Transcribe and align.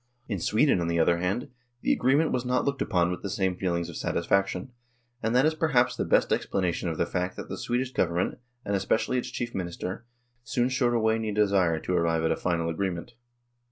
In 0.27 0.39
Sweden, 0.39 0.81
on 0.81 0.87
the 0.87 0.97
other 0.97 1.19
hand, 1.19 1.49
the 1.83 1.93
agreement 1.93 2.31
was 2.31 2.43
not 2.43 2.65
looked 2.65 2.81
upon 2.81 3.11
with 3.11 3.21
the 3.21 3.29
same 3.29 3.55
feelings 3.55 3.87
of 3.87 3.95
satisfaction, 3.95 4.71
and 5.21 5.35
that 5.35 5.45
is 5.45 5.53
perhaps 5.53 5.95
the 5.95 6.03
best 6.05 6.33
explanation 6.33 6.89
of 6.89 6.97
the 6.97 7.05
fact 7.05 7.35
that 7.37 7.49
the 7.49 7.55
Swedish 7.59 7.91
Government, 7.93 8.39
and 8.65 8.75
especially 8.75 9.19
its 9.19 9.29
chief 9.29 9.53
minister, 9.53 10.07
soon 10.43 10.69
showed 10.69 10.95
a 10.95 10.99
waning 10.99 11.35
desire 11.35 11.79
to 11.81 11.93
arrive 11.93 12.23
at 12.23 12.31
a 12.31 12.35
final 12.35 12.67
agreement. 12.67 13.13